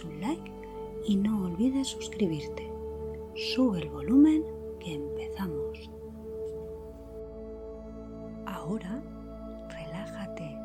[0.00, 0.50] un like
[1.06, 2.72] y no olvides suscribirte.
[3.34, 4.42] Sube el volumen
[4.80, 5.90] que empezamos.
[8.46, 9.02] Ahora
[9.68, 10.56] relájate,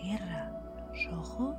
[0.00, 1.56] cierra los ojos.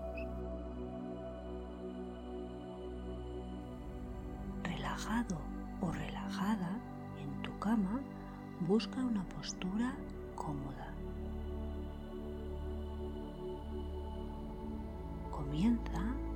[4.64, 5.38] Relajado
[5.82, 6.80] o relajada
[7.22, 8.02] en tu cama,
[8.68, 9.96] busca una postura
[10.36, 10.95] cómoda.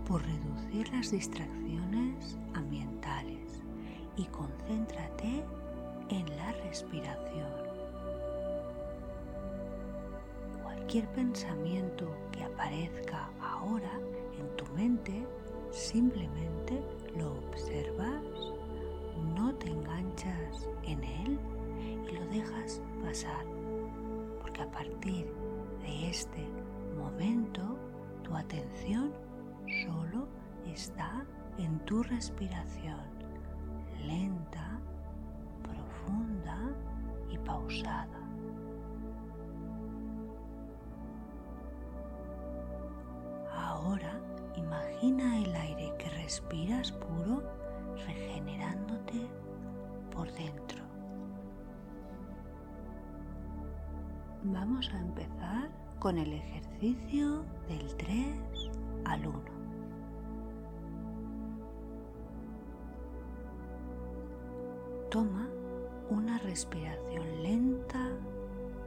[0.09, 3.61] Por reducir las distracciones ambientales
[4.17, 5.43] y concéntrate
[6.09, 7.51] en la respiración.
[10.63, 13.99] Cualquier pensamiento que aparezca ahora
[14.39, 15.27] en tu mente,
[15.69, 16.81] simplemente
[17.15, 18.23] lo observas,
[19.35, 21.39] no te enganchas en él
[22.09, 23.45] y lo dejas pasar,
[24.41, 25.31] porque a partir
[25.83, 26.47] de este
[26.97, 27.77] momento
[28.23, 29.28] tu atención
[29.85, 30.27] solo
[30.65, 31.25] está
[31.57, 33.01] en tu respiración,
[34.05, 34.79] lenta,
[35.63, 36.57] profunda
[37.29, 38.19] y pausada.
[43.53, 44.19] Ahora
[44.55, 47.43] imagina el aire que respiras puro
[48.07, 49.27] regenerándote
[50.11, 50.79] por dentro.
[54.43, 58.71] Vamos a empezar con el ejercicio del 3
[59.05, 59.58] al 1.
[65.09, 65.49] Toma
[66.09, 68.09] una respiración lenta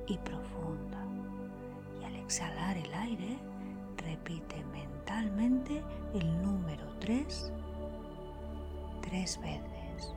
[0.06, 1.05] y profunda
[2.00, 3.38] y al exhalar el aire
[3.97, 5.82] repite mentalmente
[6.15, 7.53] el número 3
[9.03, 10.15] tres veces.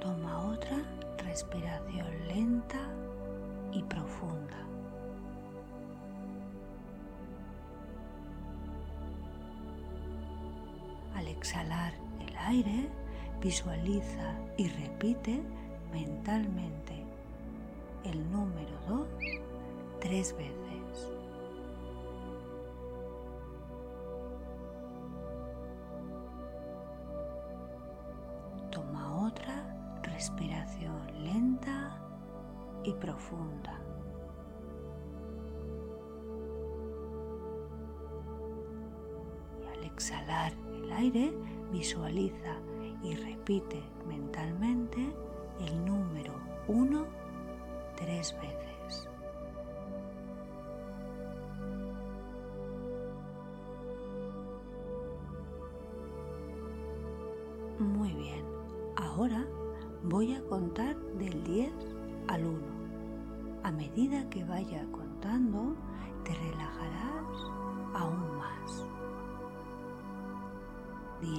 [0.00, 0.78] Toma otra
[1.18, 2.80] respiración lenta
[3.72, 4.61] y profunda.
[11.42, 12.88] Exhalar el aire,
[13.40, 15.42] visualiza y repite
[15.90, 17.04] mentalmente
[18.04, 19.08] el número 2
[20.00, 21.10] tres veces.
[28.70, 32.00] Toma otra respiración lenta
[32.84, 33.80] y profunda.
[39.60, 40.52] Y al exhalar
[40.92, 41.32] aire,
[41.72, 42.56] visualiza
[43.02, 45.12] y repite mentalmente
[45.60, 46.34] el número
[46.68, 47.22] 1
[47.96, 49.08] tres veces.
[57.78, 58.44] Muy bien,
[58.96, 59.46] ahora
[60.04, 61.72] voy a contar del 10
[62.28, 62.58] al 1.
[63.64, 65.74] A medida que vaya contando,
[66.24, 67.36] te relajarás
[67.94, 68.31] aún.
[71.22, 71.34] 10,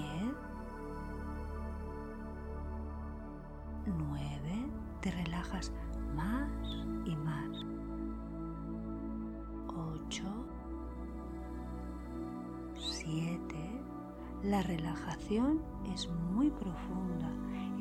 [3.85, 4.71] 9,
[5.01, 5.73] te relajas
[6.16, 6.49] más
[7.05, 7.66] y más.
[10.07, 10.23] 8,
[12.77, 13.81] 7,
[14.43, 15.61] la relajación
[15.93, 17.29] es muy profunda,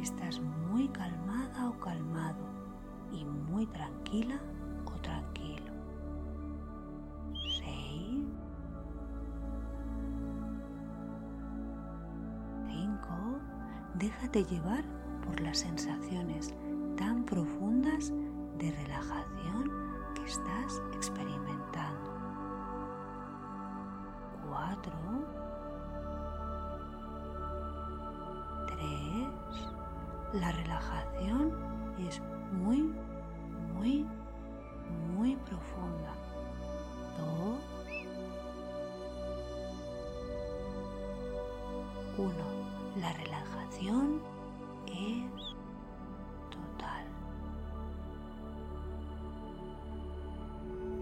[0.00, 2.44] estás muy calmada o calmado
[3.12, 4.41] y muy tranquila
[14.02, 14.82] déjate llevar
[15.24, 16.52] por las sensaciones
[16.96, 18.12] tan profundas
[18.58, 19.71] de relajación
[20.16, 22.10] que estás experimentando.
[24.48, 24.92] 4,
[30.32, 31.53] 3, la relajación
[32.00, 32.92] es muy,
[33.72, 34.04] muy,
[35.15, 36.12] muy profunda.
[37.18, 37.60] 2,
[42.18, 42.52] 1,
[42.97, 44.21] la relajación
[44.86, 45.54] es
[46.50, 47.06] total.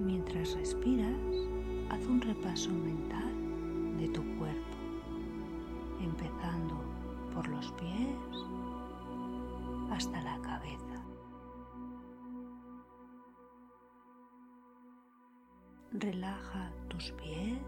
[0.00, 1.16] Mientras respiras,
[1.90, 4.76] haz un repaso mental de tu cuerpo,
[6.00, 6.76] empezando
[7.34, 8.44] por los pies
[9.90, 11.04] hasta la cabeza.
[15.92, 17.58] Relaja tus pies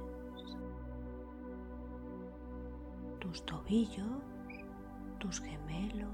[3.22, 4.20] tus tobillos,
[5.20, 6.10] tus gemelos,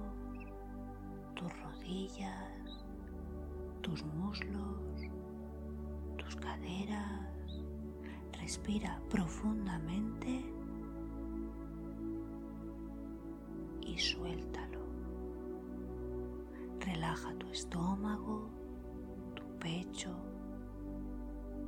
[1.35, 2.85] tus rodillas,
[3.81, 5.01] tus muslos,
[6.19, 7.65] tus caderas.
[8.39, 10.45] Respira profundamente
[13.81, 14.81] y suéltalo.
[16.81, 18.51] Relaja tu estómago,
[19.35, 20.15] tu pecho,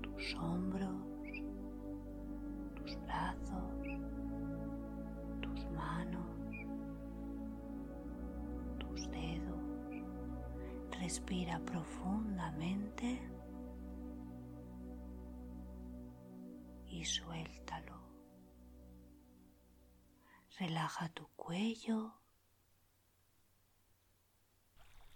[0.02, 1.42] tus hombros,
[2.74, 3.69] tus brazos,
[11.10, 13.20] Respira profundamente
[16.86, 18.00] y suéltalo.
[20.60, 22.14] Relaja tu cuello,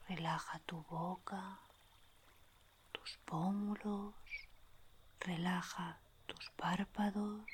[0.09, 1.61] relaja tu boca,
[2.91, 4.17] tus pómulos,
[5.21, 7.47] relaja tus párpados,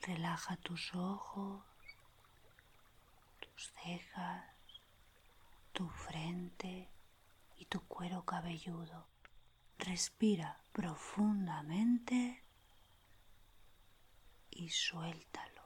[0.00, 1.62] relaja tus ojos,
[3.40, 4.46] tus cejas,
[5.74, 6.93] tu frente
[7.68, 9.06] tu cuero cabelludo.
[9.78, 12.42] Respira profundamente
[14.50, 15.62] y suéltalo.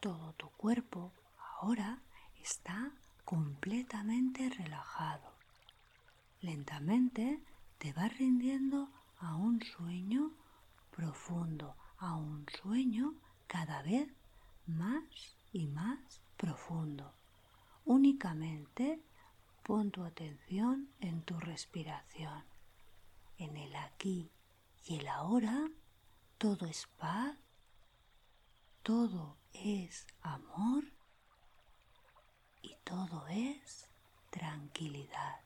[0.00, 1.98] Todo tu cuerpo ahora
[2.40, 2.90] está
[3.24, 5.32] completamente relajado.
[6.40, 7.40] Lentamente
[7.78, 8.88] te vas rindiendo
[9.18, 10.32] a un sueño
[10.94, 13.14] profundo, a un sueño
[13.46, 14.08] cada vez
[14.66, 15.02] más
[15.56, 17.14] y más profundo.
[17.86, 19.00] Únicamente
[19.62, 22.44] pon tu atención en tu respiración.
[23.38, 24.30] En el aquí
[24.84, 25.70] y el ahora
[26.36, 27.38] todo es paz,
[28.82, 30.84] todo es amor
[32.60, 33.88] y todo es
[34.28, 35.40] tranquilidad.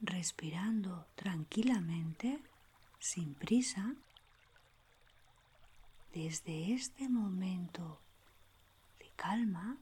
[0.00, 2.40] Respirando tranquilamente,
[3.00, 3.96] sin prisa,
[6.12, 8.00] desde este momento
[8.98, 9.78] de calma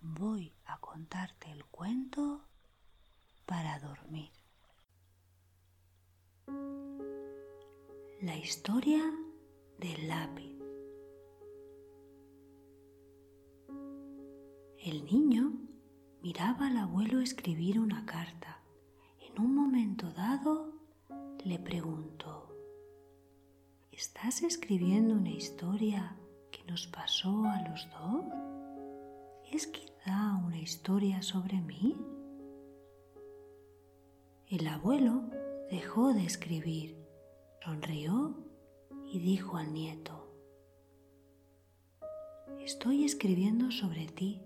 [0.00, 2.42] voy a contarte el cuento
[3.46, 4.32] para dormir.
[8.20, 9.02] La historia
[9.78, 10.54] del lápiz.
[14.78, 15.52] El niño
[16.20, 18.60] miraba al abuelo escribir una carta.
[19.20, 20.72] En un momento dado
[21.44, 22.53] le preguntó,
[23.96, 26.16] ¿Estás escribiendo una historia
[26.50, 28.24] que nos pasó a los dos?
[29.52, 31.96] ¿Es quizá una historia sobre mí?
[34.48, 35.30] El abuelo
[35.70, 36.96] dejó de escribir,
[37.64, 38.36] sonrió
[39.06, 40.28] y dijo al nieto,
[42.58, 44.42] Estoy escribiendo sobre ti.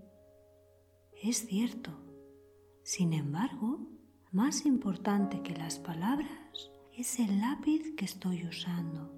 [1.22, 1.90] Es cierto.
[2.82, 3.80] Sin embargo,
[4.30, 9.17] más importante que las palabras es el lápiz que estoy usando.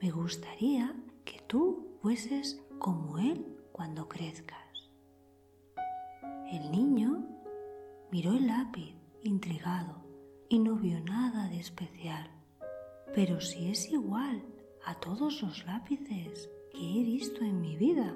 [0.00, 0.94] Me gustaría
[1.24, 4.90] que tú fueses como él cuando crezcas.
[6.50, 7.24] El niño
[8.10, 10.04] miró el lápiz intrigado
[10.48, 12.30] y no vio nada de especial.
[13.14, 14.44] Pero si es igual
[14.84, 18.14] a todos los lápices que he visto en mi vida.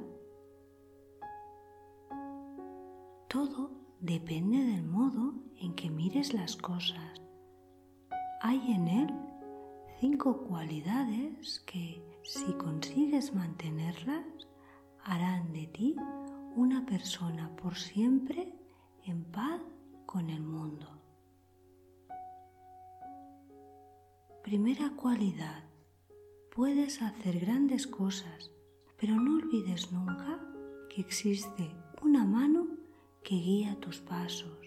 [3.29, 3.71] Todo
[4.01, 7.21] depende del modo en que mires las cosas.
[8.41, 9.15] Hay en él
[10.01, 14.25] cinco cualidades que, si consigues mantenerlas,
[15.03, 15.97] harán de ti
[16.55, 18.53] una persona por siempre
[19.05, 19.61] en paz
[20.07, 20.87] con el mundo.
[24.43, 25.65] Primera cualidad.
[26.55, 28.51] Puedes hacer grandes cosas,
[28.99, 30.41] pero no olvides nunca
[30.89, 32.67] que existe una mano
[33.23, 34.59] que guía tus pasos.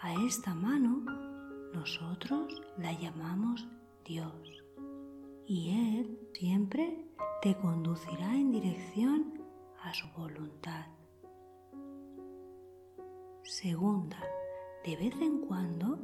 [0.00, 1.04] A esta mano
[1.74, 3.68] nosotros la llamamos
[4.10, 4.64] Dios
[5.46, 7.06] y Él siempre
[7.42, 9.40] te conducirá en dirección
[9.84, 10.86] a su voluntad.
[13.44, 14.20] Segunda,
[14.84, 16.00] de vez en cuando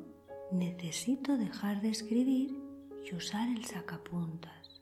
[0.53, 2.57] necesito dejar de escribir
[3.05, 4.79] y usar el sacapuntas.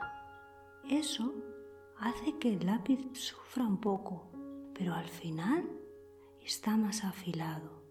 [0.91, 1.33] Eso
[1.99, 4.31] hace que el lápiz sufra un poco,
[4.75, 5.67] pero al final
[6.43, 7.85] está más afilado.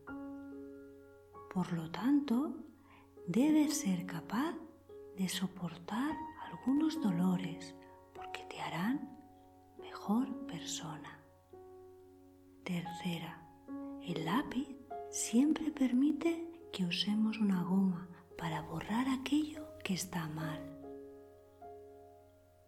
[1.52, 2.54] Por lo tanto,
[3.25, 4.56] debes ser capaz
[5.17, 6.15] de soportar
[6.51, 7.75] algunos dolores
[8.13, 9.17] porque te harán
[9.79, 11.20] mejor persona.
[12.63, 13.46] Tercera,
[14.01, 14.67] el lápiz
[15.10, 20.62] siempre permite que usemos una goma para borrar aquello que está mal.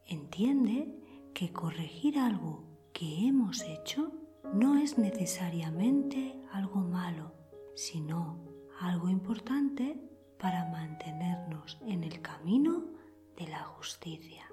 [0.05, 0.95] Entiende
[1.33, 4.11] que corregir algo que hemos hecho
[4.53, 7.33] no es necesariamente algo malo,
[7.75, 8.39] sino
[8.79, 9.99] algo importante
[10.39, 12.85] para mantenernos en el camino
[13.37, 14.45] de la justicia.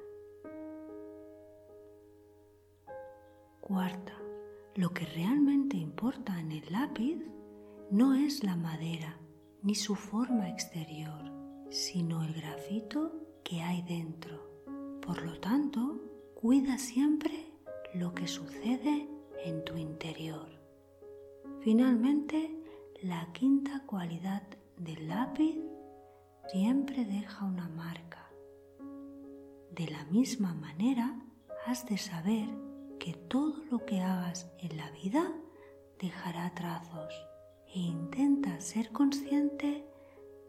[3.61, 4.17] Cuarta,
[4.75, 7.19] lo que realmente importa en el lápiz
[7.91, 9.19] no es la madera
[9.62, 11.31] ni su forma exterior,
[11.71, 13.12] sino el grafito
[13.45, 14.51] que hay dentro.
[15.01, 16.01] Por lo tanto,
[16.35, 17.53] cuida siempre
[17.95, 19.09] lo que sucede
[19.45, 20.49] en tu interior.
[21.61, 22.51] Finalmente,
[23.03, 24.43] la quinta cualidad
[24.77, 25.57] del lápiz
[26.50, 28.30] siempre deja una marca.
[29.70, 31.18] De la misma manera,
[31.66, 32.49] has de saber
[32.99, 35.32] que todo lo que hagas en la vida
[35.99, 37.14] dejará trazos
[37.75, 39.87] e intenta ser consciente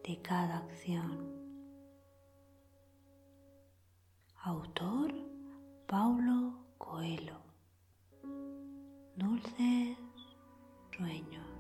[0.04, 1.44] de cada acción.
[4.44, 5.14] Autor
[5.88, 7.38] Paulo Coelho.
[9.16, 9.98] Dulces
[10.98, 11.53] sueños.